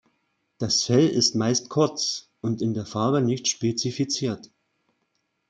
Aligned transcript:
Das 0.57 0.81
Fell 0.81 1.07
ist 1.07 1.35
meist 1.35 1.69
kurz 1.69 2.31
und 2.41 2.63
in 2.63 2.73
der 2.73 2.87
Farbe 2.87 3.21
nicht 3.21 3.47
spezifiziert. 3.47 4.49